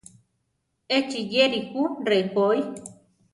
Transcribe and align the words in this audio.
Échi 0.99 1.21
yéri 1.33 1.59
jú 1.71 1.83
rejoí. 2.07 2.59